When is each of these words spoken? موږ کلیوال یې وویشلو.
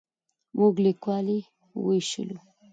موږ 0.57 0.71
کلیوال 0.77 1.25
یې 1.35 1.39
وویشلو. 1.79 2.37